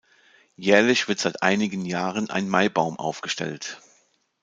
[0.55, 3.79] Jährlich wird seit einigen Jahren ein Maibaum aufgestellt.